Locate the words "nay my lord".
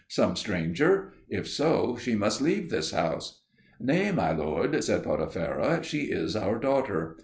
3.79-4.83